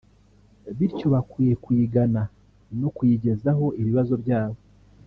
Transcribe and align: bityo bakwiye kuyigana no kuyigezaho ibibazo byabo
bityo 0.77 1.05
bakwiye 1.13 1.53
kuyigana 1.63 2.21
no 2.79 2.89
kuyigezaho 2.95 3.65
ibibazo 3.79 4.13
byabo 4.23 4.59